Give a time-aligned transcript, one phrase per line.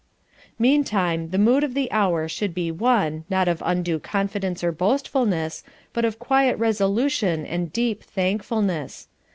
[0.57, 5.61] "Meantime the mood of the hour should be one, not of undue confidence or boastfulness,
[5.93, 9.07] but of quiet resolution and deep thankfulness.